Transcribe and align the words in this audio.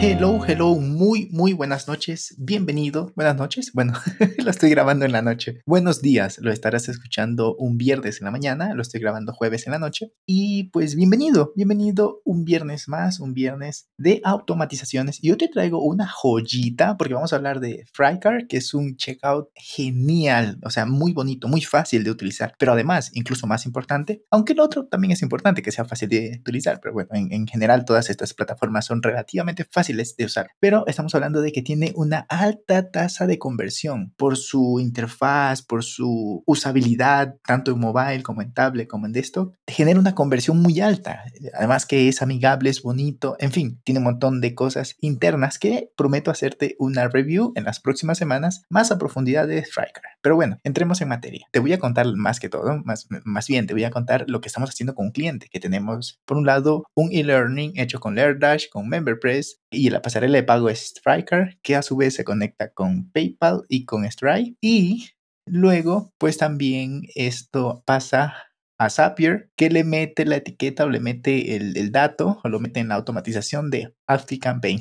Hello, 0.00 0.38
hello, 0.46 0.76
muy, 0.76 1.28
muy 1.32 1.52
buenas 1.54 1.88
noches. 1.88 2.36
Bienvenido. 2.38 3.12
Buenas 3.16 3.34
noches. 3.34 3.72
Bueno, 3.74 3.94
lo 4.44 4.48
estoy 4.48 4.70
grabando 4.70 5.04
en 5.04 5.10
la 5.10 5.22
noche. 5.22 5.60
Buenos 5.66 6.00
días. 6.00 6.38
Lo 6.38 6.52
estarás 6.52 6.88
escuchando 6.88 7.56
un 7.56 7.76
viernes 7.78 8.20
en 8.20 8.26
la 8.26 8.30
mañana. 8.30 8.74
Lo 8.74 8.82
estoy 8.82 9.00
grabando 9.00 9.32
jueves 9.32 9.66
en 9.66 9.72
la 9.72 9.80
noche. 9.80 10.12
Y 10.24 10.70
pues 10.70 10.94
bienvenido, 10.94 11.52
bienvenido 11.56 12.22
un 12.24 12.44
viernes 12.44 12.88
más, 12.88 13.18
un 13.18 13.34
viernes 13.34 13.88
de 13.98 14.20
automatizaciones. 14.22 15.18
Y 15.20 15.32
hoy 15.32 15.36
te 15.36 15.48
traigo 15.48 15.82
una 15.82 16.06
joyita 16.06 16.96
porque 16.96 17.14
vamos 17.14 17.32
a 17.32 17.36
hablar 17.36 17.58
de 17.58 17.84
Frycar, 17.92 18.46
que 18.46 18.58
es 18.58 18.74
un 18.74 18.96
checkout 18.96 19.48
genial. 19.56 20.60
O 20.62 20.70
sea, 20.70 20.86
muy 20.86 21.12
bonito, 21.12 21.48
muy 21.48 21.62
fácil 21.62 22.04
de 22.04 22.12
utilizar. 22.12 22.54
Pero 22.56 22.72
además, 22.72 23.10
incluso 23.14 23.48
más 23.48 23.66
importante, 23.66 24.22
aunque 24.30 24.52
el 24.52 24.60
otro 24.60 24.86
también 24.86 25.10
es 25.10 25.22
importante 25.22 25.60
que 25.60 25.72
sea 25.72 25.84
fácil 25.84 26.08
de 26.08 26.36
utilizar. 26.38 26.78
Pero 26.80 26.94
bueno, 26.94 27.10
en, 27.14 27.32
en 27.32 27.48
general 27.48 27.84
todas 27.84 28.10
estas 28.10 28.32
plataformas 28.32 28.86
son 28.86 29.02
relativamente 29.02 29.64
fáciles 29.64 29.87
de 29.96 30.24
usar, 30.24 30.50
pero 30.60 30.86
estamos 30.86 31.14
hablando 31.14 31.40
de 31.40 31.52
que 31.52 31.62
tiene 31.62 31.92
una 31.96 32.26
alta 32.28 32.90
tasa 32.90 33.26
de 33.26 33.38
conversión 33.38 34.12
por 34.16 34.36
su 34.36 34.80
interfaz, 34.80 35.62
por 35.62 35.84
su 35.84 36.42
usabilidad, 36.46 37.36
tanto 37.46 37.72
en 37.72 37.80
mobile 37.80 38.22
como 38.22 38.42
en 38.42 38.52
tablet 38.52 38.88
como 38.88 39.06
en 39.06 39.12
desktop, 39.12 39.54
genera 39.66 39.98
una 39.98 40.14
conversión 40.14 40.60
muy 40.60 40.80
alta. 40.80 41.24
Además 41.54 41.86
que 41.86 42.08
es 42.08 42.22
amigable, 42.22 42.70
es 42.70 42.82
bonito, 42.82 43.36
en 43.38 43.52
fin, 43.52 43.80
tiene 43.84 43.98
un 43.98 44.04
montón 44.04 44.40
de 44.40 44.54
cosas 44.54 44.96
internas 45.00 45.58
que 45.58 45.90
prometo 45.96 46.30
hacerte 46.30 46.76
una 46.78 47.08
review 47.08 47.52
en 47.56 47.64
las 47.64 47.80
próximas 47.80 48.18
semanas 48.18 48.62
más 48.68 48.90
a 48.90 48.98
profundidad 48.98 49.46
de 49.46 49.58
Striker. 49.58 50.02
Pero 50.20 50.36
bueno, 50.36 50.58
entremos 50.64 51.00
en 51.00 51.08
materia. 51.08 51.46
Te 51.52 51.60
voy 51.60 51.72
a 51.72 51.78
contar 51.78 52.06
más 52.14 52.40
que 52.40 52.48
todo, 52.48 52.82
más, 52.84 53.06
más 53.24 53.46
bien 53.48 53.66
te 53.66 53.74
voy 53.74 53.84
a 53.84 53.90
contar 53.90 54.24
lo 54.28 54.40
que 54.40 54.48
estamos 54.48 54.70
haciendo 54.70 54.94
con 54.94 55.06
un 55.06 55.12
cliente, 55.12 55.48
que 55.50 55.60
tenemos 55.60 56.20
por 56.24 56.36
un 56.36 56.46
lado 56.46 56.84
un 56.94 57.10
e-learning 57.12 57.72
hecho 57.76 58.00
con 58.00 58.14
LearnDash, 58.14 58.68
con 58.70 58.88
MemberPress 58.88 59.60
y 59.78 59.90
la 59.90 60.02
pasarela 60.02 60.36
de 60.36 60.42
pago 60.42 60.68
es 60.68 60.86
Striker, 60.86 61.58
que 61.62 61.76
a 61.76 61.82
su 61.82 61.96
vez 61.96 62.14
se 62.14 62.24
conecta 62.24 62.72
con 62.72 63.10
PayPal 63.12 63.62
y 63.68 63.84
con 63.84 64.04
Stripe. 64.10 64.56
Y 64.60 65.10
luego, 65.46 66.12
pues 66.18 66.36
también 66.36 67.02
esto 67.14 67.82
pasa 67.86 68.47
a 68.78 68.90
Zapier, 68.90 69.50
que 69.56 69.70
le 69.70 69.82
mete 69.82 70.24
la 70.24 70.36
etiqueta 70.36 70.84
o 70.84 70.88
le 70.88 71.00
mete 71.00 71.56
el, 71.56 71.90
dato 71.90 72.40
o 72.44 72.48
lo 72.48 72.60
mete 72.60 72.78
en 72.78 72.88
la 72.88 72.94
automatización 72.94 73.70
de 73.70 73.92
Campaign. 74.40 74.80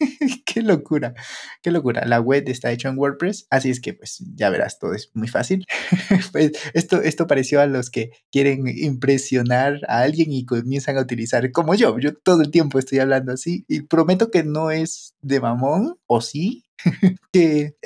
qué 0.44 0.62
locura, 0.62 1.14
qué 1.62 1.70
locura. 1.70 2.04
La 2.04 2.20
web 2.20 2.44
está 2.48 2.72
hecha 2.72 2.88
en 2.88 2.98
WordPress, 2.98 3.46
así 3.50 3.70
es 3.70 3.80
que 3.80 3.94
pues 3.94 4.18
ya 4.34 4.50
verás, 4.50 4.80
todo 4.80 4.94
es 4.94 5.10
muy 5.14 5.28
fácil. 5.28 5.64
pues 6.32 6.52
esto, 6.74 7.00
esto 7.00 7.28
pareció 7.28 7.60
a 7.60 7.66
los 7.66 7.88
que 7.90 8.10
quieren 8.32 8.66
impresionar 8.66 9.80
a 9.88 10.00
alguien 10.00 10.32
y 10.32 10.44
comienzan 10.44 10.98
a 10.98 11.02
utilizar 11.02 11.50
como 11.52 11.74
yo. 11.76 11.98
Yo 12.00 12.14
todo 12.16 12.42
el 12.42 12.50
tiempo 12.50 12.80
estoy 12.80 12.98
hablando 12.98 13.32
así 13.32 13.64
y 13.68 13.82
prometo 13.82 14.30
que 14.32 14.42
no 14.42 14.72
es 14.72 15.14
de 15.22 15.40
mamón, 15.40 15.96
o 16.06 16.20
sí, 16.20 16.64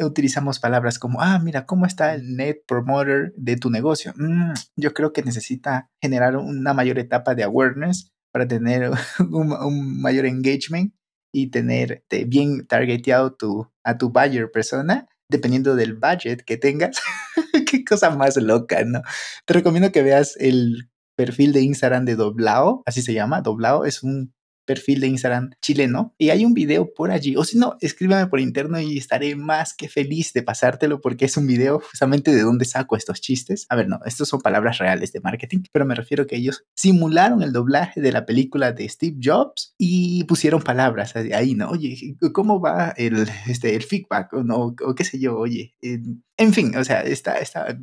utilizamos 0.00 0.58
palabras 0.58 0.98
como, 0.98 1.20
ah, 1.20 1.38
mira, 1.38 1.66
¿cómo 1.66 1.86
está 1.86 2.14
el 2.14 2.36
net 2.36 2.58
promoter 2.66 3.32
de 3.36 3.56
tu 3.56 3.70
negocio? 3.70 4.12
Mm, 4.16 4.52
yo 4.76 4.92
creo 4.94 5.12
que 5.12 5.22
necesita 5.22 5.90
generar 6.02 6.36
una 6.36 6.74
mayor 6.74 6.98
etapa 6.98 7.34
de 7.34 7.44
awareness 7.44 8.10
para 8.32 8.46
tener 8.46 8.90
un, 9.30 10.00
mayor 10.00 10.26
engagement 10.26 10.94
y 11.32 11.50
tener 11.50 12.04
bien 12.26 12.66
targeteado 12.66 13.34
tu, 13.34 13.70
a 13.84 13.98
tu 13.98 14.10
buyer 14.10 14.50
persona, 14.50 15.06
dependiendo 15.30 15.76
del 15.76 15.94
budget 15.94 16.42
que 16.44 16.56
tengas. 16.56 17.00
Qué 17.70 17.84
cosa 17.84 18.10
más 18.10 18.36
loca, 18.36 18.84
¿no? 18.84 19.02
Te 19.46 19.54
recomiendo 19.54 19.92
que 19.92 20.02
veas 20.02 20.36
el 20.38 20.90
perfil 21.16 21.52
de 21.52 21.62
Instagram 21.62 22.04
de 22.04 22.16
Doblao, 22.16 22.82
así 22.86 23.02
se 23.02 23.12
llama, 23.12 23.42
Doblao, 23.42 23.84
es 23.84 24.02
un 24.02 24.32
perfil 24.64 25.00
de 25.00 25.08
Instagram 25.08 25.50
chileno 25.60 26.14
y 26.18 26.30
hay 26.30 26.44
un 26.44 26.54
video 26.54 26.92
por 26.94 27.10
allí. 27.10 27.36
O 27.36 27.44
si 27.44 27.58
no, 27.58 27.76
escríbame 27.80 28.26
por 28.26 28.40
interno 28.40 28.80
y 28.80 28.98
estaré 28.98 29.36
más 29.36 29.74
que 29.74 29.88
feliz 29.88 30.32
de 30.32 30.42
pasártelo 30.42 31.00
porque 31.00 31.24
es 31.24 31.36
un 31.36 31.46
video 31.46 31.80
justamente 31.80 32.32
de 32.32 32.42
dónde 32.42 32.64
saco 32.64 32.96
estos 32.96 33.20
chistes. 33.20 33.66
A 33.68 33.76
ver, 33.76 33.88
no, 33.88 34.00
estos 34.04 34.28
son 34.28 34.40
palabras 34.40 34.78
reales 34.78 35.12
de 35.12 35.20
marketing, 35.20 35.60
pero 35.72 35.84
me 35.84 35.94
refiero 35.94 36.26
que 36.26 36.36
ellos 36.36 36.64
simularon 36.74 37.42
el 37.42 37.52
doblaje 37.52 38.00
de 38.00 38.12
la 38.12 38.26
película 38.26 38.72
de 38.72 38.88
Steve 38.88 39.16
Jobs 39.22 39.74
y 39.78 40.24
pusieron 40.24 40.62
palabras 40.62 41.14
ahí, 41.16 41.54
¿no? 41.54 41.70
Oye, 41.70 42.16
¿cómo 42.32 42.60
va 42.60 42.90
el, 42.96 43.28
este, 43.46 43.74
el 43.74 43.82
feedback? 43.82 44.32
O, 44.34 44.42
no, 44.42 44.74
o 44.84 44.94
qué 44.94 45.04
sé 45.04 45.18
yo, 45.18 45.36
oye. 45.36 45.74
en 45.82 46.52
fin, 46.52 46.76
o 46.76 46.84
sea, 46.84 47.02
está, 47.02 47.38
está, 47.38 47.78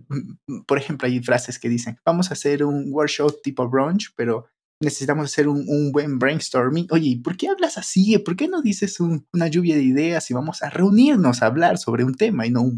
por 0.65 0.77
ejemplo, 0.77 1.07
hay 1.07 1.19
frases 1.19 1.59
que 1.59 1.69
dicen, 1.69 1.97
vamos 2.05 2.29
a 2.29 2.33
hacer 2.33 2.63
un 2.63 2.91
workshop 2.91 3.41
tipo 3.41 3.69
brunch, 3.69 4.13
pero 4.15 4.47
necesitamos 4.79 5.25
hacer 5.25 5.47
un, 5.47 5.91
buen 5.91 6.19
brainstorming. 6.19 6.87
Oye, 6.91 7.19
¿por 7.23 7.37
qué 7.37 7.49
hablas 7.49 7.77
así? 7.77 8.17
¿Por 8.19 8.35
qué 8.35 8.47
no 8.47 8.61
dices 8.61 8.99
una 8.99 9.47
lluvia 9.47 9.75
de 9.75 9.83
ideas 9.83 10.29
y 10.29 10.33
vamos 10.33 10.61
a 10.63 10.69
reunirnos 10.69 11.41
a 11.41 11.47
hablar 11.47 11.77
sobre 11.77 12.03
un 12.03 12.15
tema 12.15 12.45
y 12.45 12.51
no 12.51 12.71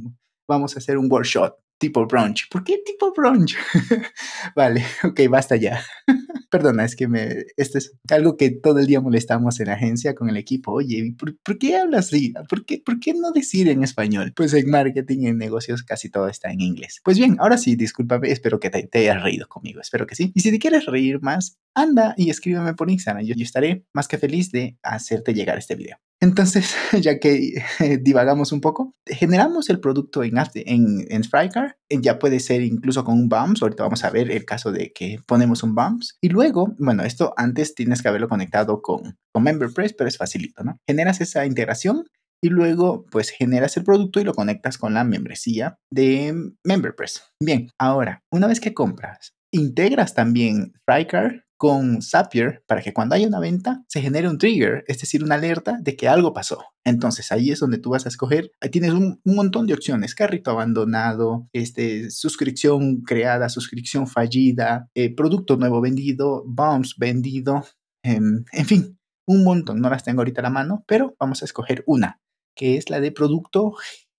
vamos 0.47 0.75
a 0.75 0.79
hacer 0.79 0.97
un 0.97 1.11
workshop 1.11 1.55
tipo 1.77 2.05
brunch? 2.05 2.49
¿Por 2.49 2.63
qué 2.63 2.79
tipo 2.85 3.13
brunch? 3.13 3.57
vale, 4.55 4.85
ok, 5.03 5.21
basta 5.29 5.55
ya. 5.55 5.83
Perdona, 6.49 6.85
es 6.85 6.95
que 6.95 7.07
me, 7.07 7.45
esto 7.57 7.77
es 7.77 7.93
algo 8.09 8.35
que 8.35 8.49
todo 8.49 8.79
el 8.79 8.87
día 8.87 9.01
molestamos 9.01 9.59
en 9.59 9.67
la 9.67 9.73
agencia 9.73 10.15
con 10.15 10.29
el 10.29 10.37
equipo. 10.37 10.71
Oye, 10.71 11.15
¿por, 11.17 11.57
qué 11.59 11.77
hablas 11.77 12.07
así? 12.07 12.33
¿Por 12.49 12.65
qué, 12.65 12.81
¿Por 12.83 12.99
qué 12.99 13.13
no 13.13 13.31
decir 13.31 13.67
en 13.69 13.83
español? 13.83 14.33
Pues 14.35 14.53
en 14.53 14.69
marketing, 14.69 15.25
en 15.25 15.37
negocios, 15.37 15.83
casi 15.83 16.09
todo 16.09 16.27
está 16.27 16.51
en 16.51 16.61
inglés. 16.61 17.01
Pues 17.03 17.17
bien, 17.17 17.37
ahora 17.39 17.57
sí, 17.57 17.75
discúlpame, 17.75 18.31
espero 18.31 18.59
que 18.59 18.69
te, 18.69 18.89
hayas 18.97 19.21
reído 19.21 19.47
conmigo, 19.47 19.79
espero 19.79 20.07
que 20.07 20.15
sí. 20.15 20.31
Y 20.33 20.41
si 20.41 20.51
te 20.51 20.59
quieres 20.59 20.85
reír 20.85 21.21
más, 21.21 21.59
anda 21.75 22.15
y 22.17 22.29
escríbeme 22.29 22.73
por 22.73 22.89
Instagram. 22.89 23.23
Yo, 23.25 23.35
estaré 23.37 23.85
más 23.93 24.07
que 24.07 24.17
feliz 24.17 24.51
de 24.51 24.77
hacerte 24.81 25.33
llegar 25.33 25.57
este 25.57 25.75
video. 25.75 25.97
Entonces, 26.21 26.75
ya 27.01 27.19
que 27.19 27.63
divagamos 28.01 28.51
un 28.51 28.61
poco, 28.61 28.93
generamos 29.05 29.69
el 29.69 29.79
producto 29.79 30.23
en, 30.23 30.37
en, 30.55 31.05
en 31.09 32.01
Ya 32.01 32.19
puede 32.19 32.39
ser 32.39 32.61
incluso 32.61 33.03
con 33.03 33.15
un 33.15 33.29
BAMS. 33.29 33.61
Ahorita 33.61 33.83
vamos 33.83 34.03
a 34.03 34.09
ver 34.09 34.29
el 34.31 34.45
caso 34.45 34.71
de 34.71 34.91
que 34.91 35.19
ponemos 35.25 35.63
un 35.63 35.75
BAMS. 35.75 36.17
Y 36.21 36.29
luego, 36.29 36.75
bueno, 36.77 37.03
esto 37.03 37.33
antes 37.37 37.75
tienes 37.75 38.01
que 38.01 38.09
haberlo 38.09 38.27
conectado 38.27 38.81
con, 38.81 39.17
con 39.33 39.43
MemberPress, 39.43 39.93
pero 39.93 40.07
es 40.07 40.17
facilito, 40.17 40.63
¿no? 40.63 40.77
Generas 40.87 41.21
esa 41.21 41.45
integración 41.45 42.05
y 42.41 42.49
luego 42.49 43.05
pues 43.11 43.29
generas 43.29 43.75
el 43.77 43.83
producto 43.83 44.19
y 44.19 44.23
lo 44.23 44.33
conectas 44.33 44.77
con 44.77 44.93
la 44.93 45.03
membresía 45.03 45.77
de 45.91 46.33
MemberPress. 46.63 47.23
Bien, 47.41 47.69
ahora, 47.77 48.23
una 48.31 48.47
vez 48.47 48.59
que 48.59 48.73
compras, 48.73 49.33
integras 49.51 50.13
también 50.13 50.73
Frycar 50.85 51.45
con 51.59 52.01
Zapier 52.01 52.63
para 52.67 52.81
que 52.81 52.93
cuando 52.93 53.15
haya 53.15 53.27
una 53.27 53.41
venta 53.41 53.83
se 53.89 54.01
genere 54.01 54.29
un 54.29 54.37
trigger, 54.37 54.85
es 54.87 55.01
decir, 55.01 55.25
una 55.25 55.35
alerta 55.35 55.77
de 55.81 55.97
que 55.97 56.07
algo 56.07 56.31
pasó. 56.31 56.63
Entonces 56.85 57.33
ahí 57.33 57.51
es 57.51 57.59
donde 57.59 57.79
tú 57.79 57.89
vas 57.89 58.05
a 58.05 58.09
escoger, 58.09 58.53
ahí 58.61 58.69
tienes 58.69 58.93
un, 58.93 59.19
montón 59.25 59.67
de 59.67 59.73
opciones, 59.73 60.15
carrito 60.15 60.51
abandonado, 60.51 61.49
este, 61.51 62.11
suscripción 62.11 63.01
creada, 63.01 63.49
suscripción 63.49 64.07
fallida, 64.07 64.89
eh, 64.95 65.13
producto 65.13 65.57
nuevo 65.57 65.81
vendido, 65.81 66.45
bounce 66.47 66.95
vendido, 66.97 67.65
em, 68.03 68.45
en 68.53 68.65
fin, 68.65 68.97
un 69.27 69.43
montón, 69.43 69.81
no 69.81 69.89
las 69.89 70.05
tengo 70.05 70.21
ahorita 70.21 70.39
a 70.39 70.43
la 70.43 70.49
mano, 70.51 70.85
pero 70.87 71.13
vamos 71.19 71.41
a 71.41 71.45
escoger 71.45 71.83
una, 71.87 72.21
que 72.55 72.77
es 72.77 72.89
la 72.89 73.01
de 73.01 73.11
producto 73.11 73.73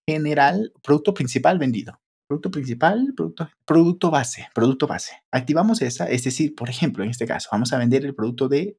general, 0.07 0.75
producto 0.83 1.15
principal 1.15 1.59
vendido. 1.59 2.03
Producto 2.31 2.53
principal, 2.53 3.13
producto, 3.17 3.51
producto 3.65 4.09
base, 4.09 4.47
producto 4.55 4.87
base. 4.87 5.15
Activamos 5.33 5.83
esa, 5.83 6.09
es 6.09 6.23
decir, 6.23 6.55
por 6.55 6.71
ejemplo, 6.71 7.03
en 7.03 7.11
este 7.11 7.27
caso, 7.27 7.49
vamos 7.51 7.73
a 7.73 7.79
vender 7.79 8.05
el 8.05 8.15
producto 8.15 8.47
de, 8.47 8.77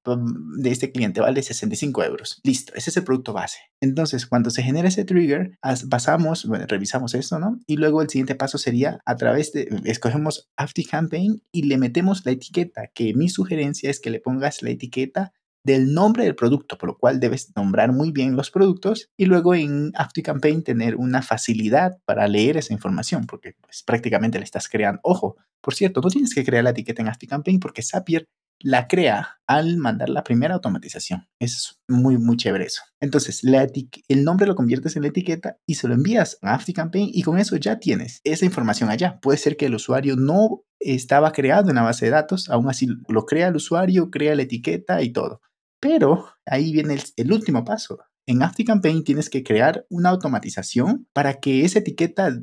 de 0.57 0.71
este 0.71 0.93
cliente, 0.93 1.19
vale 1.19 1.43
65 1.43 2.01
euros. 2.05 2.39
Listo, 2.45 2.71
ese 2.77 2.91
es 2.91 2.95
el 2.95 3.03
producto 3.03 3.33
base. 3.33 3.59
Entonces, 3.81 4.25
cuando 4.25 4.51
se 4.51 4.63
genera 4.63 4.87
ese 4.87 5.03
trigger, 5.03 5.57
pasamos, 5.89 6.45
bueno, 6.45 6.63
revisamos 6.65 7.13
esto, 7.13 7.39
¿no? 7.39 7.59
Y 7.67 7.75
luego 7.75 8.01
el 8.01 8.07
siguiente 8.07 8.35
paso 8.35 8.57
sería 8.57 9.01
a 9.05 9.17
través 9.17 9.51
de, 9.51 9.67
escogemos 9.83 10.49
Campaign 10.89 11.43
y 11.51 11.63
le 11.63 11.77
metemos 11.77 12.25
la 12.25 12.31
etiqueta, 12.31 12.87
que 12.93 13.13
mi 13.15 13.27
sugerencia 13.27 13.89
es 13.89 13.99
que 13.99 14.11
le 14.11 14.21
pongas 14.21 14.61
la 14.61 14.69
etiqueta 14.69 15.33
del 15.63 15.93
nombre 15.93 16.23
del 16.23 16.35
producto, 16.35 16.77
por 16.77 16.89
lo 16.89 16.97
cual 16.97 17.19
debes 17.19 17.51
nombrar 17.55 17.91
muy 17.91 18.11
bien 18.11 18.35
los 18.35 18.51
productos 18.51 19.09
y 19.17 19.25
luego 19.25 19.53
en 19.53 19.91
Campaign 20.23 20.63
tener 20.63 20.95
una 20.95 21.21
facilidad 21.21 21.97
para 22.05 22.27
leer 22.27 22.57
esa 22.57 22.73
información, 22.73 23.25
porque 23.25 23.55
pues, 23.61 23.83
prácticamente 23.83 24.39
le 24.39 24.45
estás 24.45 24.67
creando. 24.67 24.99
Ojo, 25.03 25.37
por 25.61 25.73
cierto, 25.73 26.01
no 26.01 26.09
tienes 26.09 26.33
que 26.33 26.43
crear 26.43 26.63
la 26.63 26.71
etiqueta 26.71 27.01
en 27.01 27.27
Campaign 27.27 27.59
porque 27.59 27.83
Zapier 27.83 28.27
la 28.63 28.87
crea 28.87 29.39
al 29.47 29.77
mandar 29.77 30.09
la 30.09 30.23
primera 30.23 30.55
automatización. 30.55 31.27
Es 31.39 31.79
muy, 31.87 32.17
muy 32.17 32.37
chévere 32.37 32.65
eso. 32.65 32.83
Entonces, 32.99 33.41
el 33.43 34.23
nombre 34.23 34.47
lo 34.47 34.55
conviertes 34.55 34.95
en 34.95 35.01
la 35.01 35.09
etiqueta 35.09 35.57
y 35.65 35.75
se 35.75 35.87
lo 35.87 35.93
envías 35.93 36.37
a 36.41 36.53
ActiveCampaign 36.53 37.09
y 37.11 37.23
con 37.23 37.37
eso 37.37 37.55
ya 37.57 37.79
tienes 37.79 38.21
esa 38.23 38.45
información 38.45 38.89
allá. 38.89 39.19
Puede 39.21 39.37
ser 39.37 39.57
que 39.57 39.65
el 39.65 39.75
usuario 39.75 40.15
no 40.15 40.63
estaba 40.79 41.31
creado 41.31 41.69
en 41.69 41.75
la 41.75 41.83
base 41.83 42.05
de 42.05 42.11
datos, 42.11 42.49
aún 42.49 42.69
así 42.69 42.87
lo 43.07 43.25
crea 43.25 43.47
el 43.47 43.55
usuario, 43.55 44.09
crea 44.09 44.35
la 44.35 44.43
etiqueta 44.43 45.01
y 45.01 45.11
todo. 45.11 45.41
Pero 45.81 46.27
ahí 46.45 46.71
viene 46.71 46.97
el, 47.17 47.33
último 47.33 47.65
paso. 47.65 47.99
En 48.27 48.43
ActiveCampaign 48.43 49.03
tienes 49.03 49.29
que 49.29 49.43
crear 49.43 49.85
una 49.89 50.09
automatización 50.09 51.07
para 51.11 51.39
que 51.39 51.65
esa 51.65 51.79
etiqueta 51.79 52.39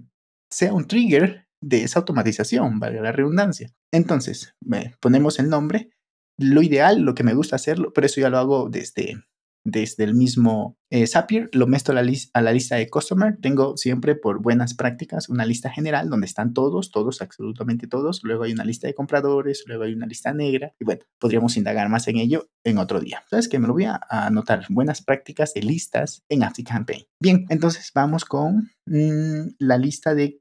sea 0.50 0.74
un 0.74 0.86
trigger 0.86 1.46
de 1.62 1.84
esa 1.84 2.00
automatización, 2.00 2.80
valga 2.80 3.00
la 3.00 3.12
redundancia. 3.12 3.72
Entonces, 3.92 4.54
ponemos 5.00 5.38
el 5.38 5.48
nombre. 5.48 5.90
Lo 6.36 6.62
ideal, 6.62 7.00
lo 7.00 7.14
que 7.14 7.24
me 7.24 7.34
gusta 7.34 7.56
hacerlo, 7.56 7.92
pero 7.92 8.06
eso 8.06 8.20
ya 8.20 8.28
lo 8.28 8.38
hago 8.38 8.68
desde, 8.68 9.22
desde 9.64 10.04
el 10.04 10.14
mismo 10.14 10.76
eh, 10.90 11.06
Zapier, 11.06 11.50
lo 11.52 11.66
meto 11.66 11.92
a 11.92 11.94
la, 11.94 12.52
lista 12.52 12.76
de 12.76 12.88
Customer. 12.88 13.36
Tengo 13.40 13.76
siempre 13.76 14.14
por 14.14 14.40
buenas 14.40 14.74
prácticas 14.74 15.28
una 15.28 15.44
lista 15.44 15.70
general 15.70 16.08
donde 16.08 16.26
están 16.26 16.54
todos, 16.54 16.90
todos, 16.90 17.20
absolutamente 17.20 17.86
todos. 17.86 18.20
Luego 18.22 18.44
hay 18.44 18.52
una 18.52 18.64
lista 18.64 18.86
de 18.86 18.94
compradores, 18.94 19.64
luego 19.66 19.84
hay 19.84 19.92
una 19.92 20.06
lista 20.06 20.32
negra. 20.32 20.74
Y 20.80 20.84
bueno, 20.84 21.02
podríamos 21.18 21.56
indagar 21.56 21.88
más 21.88 22.08
en 22.08 22.16
ello 22.16 22.48
en 22.64 22.78
otro 22.78 23.00
día. 23.00 23.22
¿Sabes 23.28 23.48
que 23.48 23.58
Me 23.58 23.66
lo 23.66 23.74
voy 23.74 23.84
a 23.84 24.00
anotar. 24.08 24.64
Buenas 24.68 25.02
prácticas 25.02 25.52
de 25.54 25.62
listas 25.62 26.24
en 26.28 26.42
ActiveCampaign. 26.42 27.04
Bien, 27.20 27.46
entonces 27.50 27.90
vamos 27.94 28.24
con 28.24 28.70
mm, 28.86 29.56
la 29.58 29.76
lista 29.76 30.14
de 30.14 30.40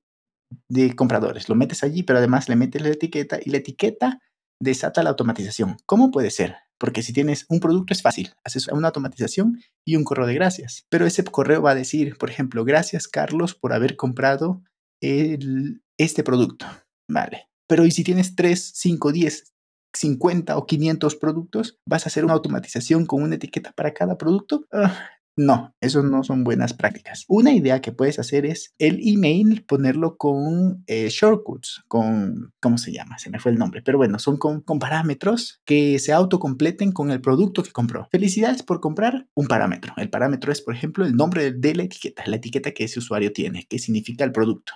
de 0.69 0.95
compradores. 0.95 1.49
Lo 1.49 1.55
metes 1.55 1.83
allí, 1.83 2.03
pero 2.03 2.19
además 2.19 2.49
le 2.49 2.55
metes 2.55 2.81
la 2.81 2.89
etiqueta 2.89 3.39
y 3.43 3.49
la 3.49 3.57
etiqueta 3.57 4.21
desata 4.59 5.03
la 5.03 5.09
automatización. 5.09 5.77
¿Cómo 5.85 6.11
puede 6.11 6.31
ser? 6.31 6.55
Porque 6.77 7.01
si 7.01 7.13
tienes 7.13 7.45
un 7.49 7.59
producto 7.59 7.93
es 7.93 8.01
fácil, 8.01 8.33
haces 8.43 8.67
una 8.67 8.87
automatización 8.87 9.59
y 9.85 9.95
un 9.95 10.03
correo 10.03 10.27
de 10.27 10.35
gracias. 10.35 10.85
Pero 10.89 11.05
ese 11.05 11.23
correo 11.23 11.61
va 11.61 11.71
a 11.71 11.75
decir, 11.75 12.17
por 12.17 12.29
ejemplo, 12.29 12.63
gracias 12.65 13.07
Carlos 13.07 13.55
por 13.55 13.73
haber 13.73 13.95
comprado 13.95 14.63
este 15.01 16.23
producto. 16.23 16.65
Vale. 17.09 17.47
Pero 17.67 17.85
¿y 17.85 17.91
si 17.91 18.03
tienes 18.03 18.35
3, 18.35 18.71
5, 18.75 19.11
10, 19.11 19.53
50 19.93 20.57
o 20.57 20.65
500 20.65 21.15
productos? 21.15 21.79
¿Vas 21.87 22.05
a 22.05 22.09
hacer 22.09 22.23
una 22.23 22.33
automatización 22.33 23.05
con 23.05 23.23
una 23.23 23.35
etiqueta 23.35 23.71
para 23.73 23.93
cada 23.93 24.17
producto? 24.17 24.65
Ah, 24.71 25.09
no, 25.37 25.75
eso 25.81 26.01
no 26.01 26.23
son 26.23 26.43
buenas 26.43 26.73
prácticas. 26.73 27.23
Una 27.27 27.53
idea 27.53 27.79
que 27.79 27.91
puedes 27.91 28.17
hacer 28.17 28.47
es 28.47 28.73
el 28.79 28.99
email 29.07 29.63
ponerlo 29.65 30.17
con 30.17 30.83
eh, 30.87 31.09
shortcuts, 31.09 31.83
con, 31.87 32.53
¿cómo 32.59 32.79
se 32.79 32.91
llama? 32.91 33.19
Se 33.19 33.29
me 33.29 33.39
fue 33.39 33.51
el 33.51 33.59
nombre, 33.59 33.83
pero 33.83 33.99
bueno, 33.99 34.17
son 34.17 34.37
con, 34.37 34.61
con 34.61 34.79
parámetros 34.79 35.61
que 35.63 35.99
se 35.99 36.11
autocompleten 36.11 36.91
con 36.91 37.11
el 37.11 37.21
producto 37.21 37.61
que 37.61 37.71
compró. 37.71 38.07
Felicidades 38.11 38.63
por 38.63 38.81
comprar 38.81 39.27
un 39.35 39.45
parámetro. 39.45 39.93
El 39.97 40.09
parámetro 40.09 40.51
es, 40.51 40.63
por 40.63 40.73
ejemplo, 40.73 41.05
el 41.05 41.15
nombre 41.15 41.51
de 41.51 41.75
la 41.75 41.83
etiqueta, 41.83 42.23
la 42.25 42.37
etiqueta 42.37 42.71
que 42.71 42.85
ese 42.85 42.97
usuario 42.97 43.31
tiene, 43.31 43.67
que 43.69 43.77
significa 43.77 44.23
el 44.23 44.31
producto. 44.31 44.73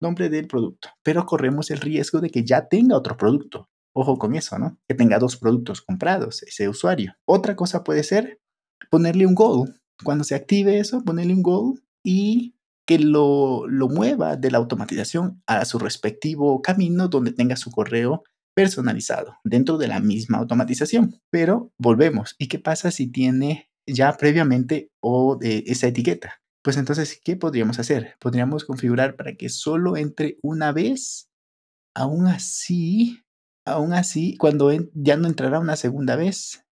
Nombre 0.00 0.28
del 0.28 0.48
producto. 0.48 0.88
Pero 1.04 1.24
corremos 1.26 1.70
el 1.70 1.78
riesgo 1.78 2.20
de 2.20 2.30
que 2.30 2.44
ya 2.44 2.66
tenga 2.66 2.96
otro 2.96 3.16
producto. 3.16 3.68
Ojo 3.94 4.18
con 4.18 4.34
eso, 4.34 4.58
¿no? 4.58 4.80
Que 4.88 4.96
tenga 4.96 5.20
dos 5.20 5.36
productos 5.36 5.80
comprados 5.80 6.42
ese 6.42 6.68
usuario. 6.68 7.14
Otra 7.24 7.54
cosa 7.54 7.84
puede 7.84 8.02
ser 8.02 8.40
ponerle 8.90 9.26
un 9.26 9.36
goal 9.36 9.81
cuando 10.02 10.24
se 10.24 10.34
active 10.34 10.78
eso, 10.78 11.02
ponerle 11.04 11.34
un 11.34 11.42
goal 11.42 11.82
y 12.04 12.54
que 12.86 12.98
lo, 12.98 13.66
lo 13.68 13.88
mueva 13.88 14.36
de 14.36 14.50
la 14.50 14.58
automatización 14.58 15.42
a 15.46 15.64
su 15.64 15.78
respectivo 15.78 16.60
camino 16.62 17.08
donde 17.08 17.32
tenga 17.32 17.56
su 17.56 17.70
correo 17.70 18.24
personalizado 18.54 19.36
dentro 19.44 19.78
de 19.78 19.88
la 19.88 20.00
misma 20.00 20.38
automatización. 20.38 21.20
Pero 21.30 21.72
volvemos. 21.78 22.34
¿Y 22.38 22.48
qué 22.48 22.58
pasa 22.58 22.90
si 22.90 23.10
tiene 23.10 23.70
ya 23.86 24.16
previamente 24.16 24.90
o 25.00 25.38
esa 25.40 25.86
etiqueta? 25.86 26.42
Pues 26.62 26.76
entonces, 26.76 27.20
¿qué 27.22 27.36
podríamos 27.36 27.78
hacer? 27.78 28.14
Podríamos 28.20 28.64
configurar 28.64 29.16
para 29.16 29.34
que 29.34 29.48
solo 29.48 29.96
entre 29.96 30.38
una 30.42 30.72
vez. 30.72 31.28
Aún 31.94 32.26
así, 32.26 33.20
aún 33.66 33.92
así, 33.92 34.36
cuando 34.38 34.70
ya 34.94 35.16
no 35.16 35.28
entrará 35.28 35.58
una 35.58 35.76
segunda 35.76 36.16
vez, 36.16 36.64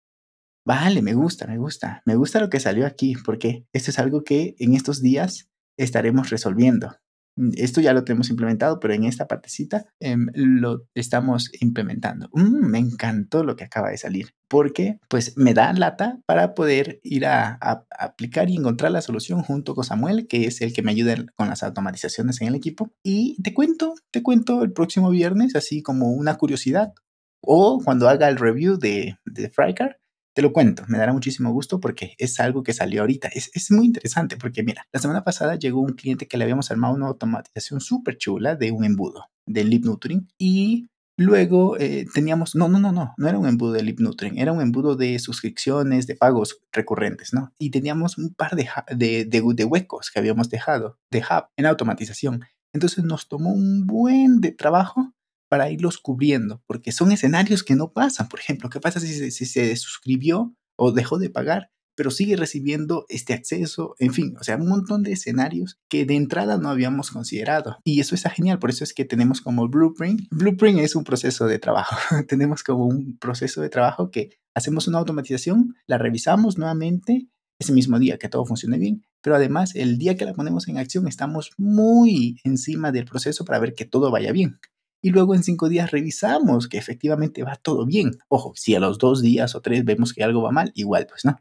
Vale, 0.69 1.01
me 1.01 1.15
gusta, 1.15 1.47
me 1.47 1.57
gusta. 1.57 2.03
Me 2.05 2.15
gusta 2.15 2.41
lo 2.41 2.51
que 2.51 2.61
salió 2.61 2.87
aquí, 2.87 3.15
porque 3.25 3.65
esto 3.73 3.91
es 3.91 3.99
algo 3.99 4.23
que 4.23 4.55
en 4.59 4.75
estos 4.75 5.01
días 5.01 5.49
estaremos 5.79 6.29
resolviendo. 6.29 6.95
Mm, 7.37 7.53
esto 7.57 7.81
ya 7.81 7.95
lo 7.95 8.05
tenemos 8.05 8.29
implementado, 8.29 8.79
pero 8.79 8.93
en 8.93 9.05
esta 9.05 9.27
partecita 9.27 9.87
em, 9.99 10.27
lo 10.35 10.87
estamos 10.95 11.51
implementando. 11.63 12.29
Mm, 12.35 12.67
me 12.67 12.79
encantó 12.81 13.45
lo 13.45 13.57
que 13.57 13.65
acaba 13.65 13.89
de 13.89 13.97
salir, 13.97 14.35
porque 14.47 14.99
pues 15.09 15.39
me 15.39 15.55
da 15.55 15.73
lata 15.73 16.21
para 16.27 16.55
poder 16.55 17.01
ir 17.03 17.25
a, 17.25 17.57
a, 17.63 17.87
aplicar 17.99 18.51
y 18.51 18.57
encontrar 18.57 18.93
la 18.93 19.01
solución 19.01 19.43
junto 19.43 19.75
con 19.75 19.85
Samuel, 19.85 20.27
que 20.29 20.45
es 20.45 20.61
el 20.61 20.75
que 20.75 20.83
me 20.83 20.91
ayuda 20.91 21.15
con 21.35 21.49
las 21.49 21.63
automatizaciones 21.63 22.43
en 22.43 22.49
el 22.49 22.55
equipo. 22.55 22.93
Y 23.03 23.41
te 23.43 23.55
cuento, 23.55 23.95
te 24.11 24.23
cuento 24.23 24.63
el 24.63 24.73
próximo 24.75 25.09
viernes, 25.09 25.57
así 25.57 25.81
como 25.83 26.11
una 26.13 26.35
curiosidad, 26.37 26.93
o 27.41 27.81
cuando 27.83 28.07
haga 28.07 28.29
el 28.29 28.37
review 28.37 28.77
de, 28.77 29.17
de 29.25 29.49
Frycar, 29.49 29.99
te 30.39 30.43
lo 30.43 30.53
cuento, 30.53 30.85
me 30.87 30.99
dará 30.99 31.13
muchísimo 31.13 31.51
gusto 31.51 31.81
porque 31.81 32.15
es 32.17 32.39
algo 32.39 32.63
que 32.63 32.73
salió 32.73 33.01
ahorita. 33.01 33.27
Es, 33.27 33.51
es 33.55 33.73
muy 33.73 33.87
interesante 33.87 34.37
porque, 34.37 34.63
mira, 34.63 34.87
la 34.93 35.01
semana 35.01 35.25
pasada 35.25 35.57
llegó 35.57 35.81
un 35.81 35.95
cliente 35.95 36.29
que 36.29 36.37
le 36.37 36.45
habíamos 36.45 36.71
armado 36.71 36.95
una 36.95 37.09
automatización 37.09 37.81
súper 37.81 38.19
chula 38.19 38.55
de 38.55 38.71
un 38.71 38.85
embudo 38.85 39.25
de 39.47 39.65
Lip 39.65 39.85
Nutring 39.85 40.29
y 40.39 40.87
Luego 41.17 41.77
eh, 41.81 42.07
teníamos, 42.15 42.55
no, 42.55 42.69
no, 42.69 42.79
no, 42.79 42.93
no, 42.93 43.15
no 43.17 43.29
era 43.29 43.37
un 43.37 43.49
embudo 43.49 43.73
de 43.73 43.83
Lip 43.83 43.99
Nutring, 43.99 44.39
era 44.39 44.53
un 44.53 44.61
embudo 44.61 44.95
de 44.95 45.19
suscripciones, 45.19 46.07
de 46.07 46.15
pagos 46.15 46.61
recurrentes, 46.71 47.35
¿no? 47.35 47.53
Y 47.59 47.73
teníamos 47.73 48.19
un 48.19 48.33
par 48.33 48.55
de, 48.55 48.69
de, 48.95 49.25
de, 49.25 49.43
de, 49.43 49.65
huecos 49.65 50.13
que 50.13 50.21
habíamos 50.21 50.51
dejado 50.51 51.01
de 51.11 51.19
hub 51.19 51.49
en 51.57 51.67
automatización. 51.67 52.45
Entonces 52.73 53.03
nos 53.03 53.27
tomó 53.27 53.51
un 53.51 53.89
buen 53.89 54.41
de 54.41 54.53
trabajo 54.53 55.13
para 55.49 55.71
irlos 55.71 55.99
cubriendo, 55.99 56.63
porque 56.67 56.93
son 56.93 57.13
escenarios 57.13 57.63
que 57.63 57.75
no 57.75 57.93
pasan. 57.93 58.29
Por 58.29 58.41
ejemplo, 58.41 58.69
¿qué 58.71 58.81
pasa 58.81 59.01
si, 59.01 59.31
se 59.31 59.77
suscribió 59.77 60.55
o 60.77 60.93
dejó 60.93 61.19
de 61.19 61.31
pagar, 61.31 61.71
pero 61.95 62.11
sigue 62.11 62.37
recibiendo 62.37 63.07
este 63.09 63.33
acceso? 63.33 63.95
En 63.99 64.13
fin, 64.13 64.37
o 64.39 64.45
sea, 64.45 64.57
un 64.57 64.69
montón 64.69 65.03
de 65.03 65.13
escenarios 65.13 65.79
que 65.89 66.05
de 66.05 66.17
entrada 66.17 66.59
no 66.59 66.69
habíamos 66.69 67.11
considerado. 67.11 67.79
Y 67.85 68.01
eso 68.01 68.15
está 68.15 68.31
genial, 68.31 68.59
por 68.59 68.71
eso 68.71 68.85
es 68.85 68.93
que 68.93 69.05
tenemos 69.05 69.41
como 69.41 69.69
Blueprint. 69.69 70.23
Blueprint 70.31 70.81
es 70.81 70.95
un 70.95 71.05
proceso 71.05 71.47
de 71.47 71.59
trabajo. 71.59 71.97
tenemos 72.29 72.63
como 72.63 72.87
un 72.87 73.19
proceso 73.19 73.61
de 73.61 73.71
trabajo 73.71 74.11
que 74.11 74.39
hacemos 74.55 74.87
una 74.89 74.99
automatización, 74.99 75.75
la 75.87 75.99
revisamos 75.99 76.59
nuevamente 76.59 77.29
ese 77.61 77.73
mismo 77.73 77.99
día 77.99 78.19
que 78.19 78.29
todo 78.29 78.47
funcione 78.47 78.79
bien, 78.79 79.05
pero 79.21 79.35
además 79.35 79.75
el 79.75 79.99
día 79.99 80.17
que 80.17 80.25
la 80.25 80.33
ponemos 80.33 80.69
en 80.69 80.79
acción 80.79 81.09
estamos 81.09 81.51
muy 81.57 82.39
encima 82.45 82.93
del 82.93 83.05
proceso 83.05 83.45
para 83.45 83.59
ver 83.59 83.75
que 83.75 83.85
todo 83.85 84.13
vaya 84.13 84.31
bien 84.31 84.61
y 85.03 85.11
luego 85.11 85.35
en 85.35 85.43
cinco 85.43 85.69
días 85.69 85.91
revisamos 85.91 86.69
que 86.69 86.79
efectivamente 86.79 87.43
va 87.43 87.57
todo 87.57 87.87
bien. 87.87 88.19
Ojo, 88.29 88.53
si 88.57 88.75
a 88.75 88.81
los 88.81 88.99
dos 88.99 89.23
días 89.23 89.55
o 89.55 89.61
tres 89.61 89.85
vemos 89.85 90.13
que 90.13 90.25
algo 90.25 90.43
va 90.43 90.53
mal, 90.53 90.73
igual 90.75 91.07
pues 91.09 91.25
no 91.25 91.39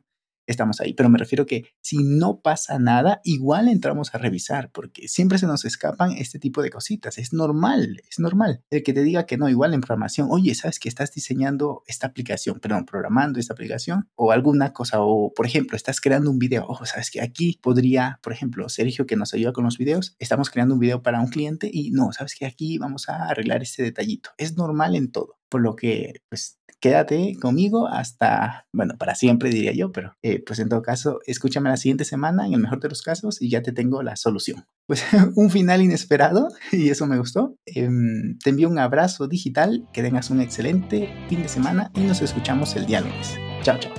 estamos 0.47 0.81
ahí. 0.81 0.93
Pero 0.93 1.09
me 1.09 1.19
refiero 1.19 1.45
que 1.45 1.65
si 1.81 1.97
no 2.03 2.39
pasa 2.41 2.79
nada, 2.79 3.21
igual 3.23 3.67
entramos 3.67 4.13
a 4.13 4.17
revisar, 4.17 4.71
porque 4.71 5.07
siempre 5.07 5.37
se 5.37 5.45
nos 5.45 5.65
escapan 5.65 6.13
este 6.13 6.39
tipo 6.39 6.61
de 6.61 6.69
cositas. 6.69 7.17
Es 7.17 7.33
normal, 7.33 8.01
es 8.09 8.19
normal. 8.19 8.63
El 8.69 8.83
que 8.83 8.93
te 8.93 9.03
diga 9.03 9.25
que 9.25 9.37
no, 9.37 9.49
igual 9.49 9.73
en 9.73 9.81
programación, 9.81 10.27
oye, 10.31 10.55
¿sabes 10.55 10.79
que 10.79 10.89
estás 10.89 11.13
diseñando 11.13 11.83
esta 11.87 12.07
aplicación, 12.07 12.59
perdón, 12.59 12.85
programando 12.85 13.39
esta 13.39 13.53
aplicación 13.53 14.09
o 14.15 14.31
alguna 14.31 14.73
cosa? 14.73 15.01
O, 15.01 15.33
por 15.35 15.45
ejemplo, 15.45 15.75
estás 15.75 16.01
creando 16.01 16.31
un 16.31 16.39
video. 16.39 16.65
Ojo, 16.67 16.85
¿sabes 16.85 17.11
que 17.11 17.21
aquí 17.21 17.59
podría, 17.61 18.19
por 18.23 18.33
ejemplo, 18.33 18.67
Sergio, 18.69 19.05
que 19.05 19.15
nos 19.15 19.33
ayuda 19.33 19.53
con 19.53 19.65
los 19.65 19.77
videos, 19.77 20.15
estamos 20.19 20.49
creando 20.49 20.73
un 20.73 20.79
video 20.79 21.01
para 21.03 21.19
un 21.19 21.27
cliente 21.27 21.69
y 21.71 21.91
no, 21.91 22.11
¿sabes 22.13 22.35
que 22.35 22.45
aquí 22.45 22.77
vamos 22.77 23.09
a 23.09 23.27
arreglar 23.27 23.61
este 23.61 23.83
detallito? 23.83 24.31
Es 24.37 24.55
normal 24.55 24.95
en 24.95 25.11
todo. 25.11 25.36
Por 25.49 25.61
lo 25.61 25.75
que, 25.75 26.21
pues, 26.29 26.59
quédate 26.79 27.37
conmigo 27.39 27.87
hasta, 27.87 28.67
bueno, 28.71 28.95
para 28.97 29.15
siempre 29.15 29.49
diría 29.49 29.73
yo, 29.73 29.91
pero 29.91 30.15
eh, 30.21 30.43
pues 30.45 30.59
en 30.59 30.69
todo 30.69 30.81
caso, 30.81 31.19
escúchame 31.25 31.69
la 31.69 31.77
siguiente 31.77 32.05
semana, 32.05 32.45
en 32.45 32.53
el 32.53 32.59
mejor 32.59 32.79
de 32.79 32.89
los 32.89 33.01
casos, 33.01 33.41
y 33.41 33.49
ya 33.49 33.61
te 33.61 33.71
tengo 33.71 34.03
la 34.03 34.15
solución. 34.15 34.65
Pues 34.87 35.03
un 35.35 35.49
final 35.49 35.81
inesperado, 35.81 36.49
y 36.71 36.89
eso 36.89 37.07
me 37.07 37.17
gustó. 37.17 37.55
Em, 37.65 38.37
te 38.39 38.51
envío 38.51 38.69
un 38.69 38.79
abrazo 38.79 39.27
digital, 39.27 39.87
que 39.93 40.03
tengas 40.03 40.29
un 40.29 40.41
excelente 40.41 41.13
fin 41.29 41.41
de 41.41 41.49
semana 41.49 41.91
y 41.95 42.01
nos 42.01 42.21
escuchamos 42.21 42.75
el 42.75 42.85
día 42.85 43.01
lunes. 43.01 43.35
Chao, 43.63 43.77
chao. 43.79 43.91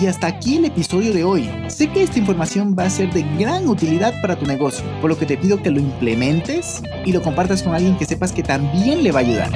Y 0.00 0.06
hasta 0.06 0.26
aquí 0.26 0.56
el 0.56 0.66
episodio 0.66 1.12
de 1.12 1.24
hoy. 1.24 1.48
Sé 1.68 1.90
que 1.90 2.02
esta 2.02 2.18
información 2.18 2.74
va 2.78 2.84
a 2.84 2.90
ser 2.90 3.12
de 3.12 3.22
gran 3.38 3.66
utilidad 3.68 4.12
para 4.20 4.38
tu 4.38 4.46
negocio, 4.46 4.84
por 5.00 5.10
lo 5.10 5.18
que 5.18 5.26
te 5.26 5.38
pido 5.38 5.62
que 5.62 5.70
lo 5.70 5.80
implementes 5.80 6.82
y 7.04 7.12
lo 7.12 7.22
compartas 7.22 7.62
con 7.62 7.74
alguien 7.74 7.96
que 7.96 8.04
sepas 8.04 8.32
que 8.32 8.42
también 8.42 9.02
le 9.02 9.12
va 9.12 9.20
a 9.20 9.22
ayudar. 9.22 9.50